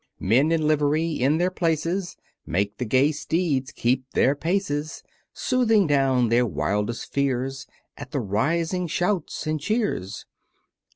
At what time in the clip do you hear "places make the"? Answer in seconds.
1.51-2.85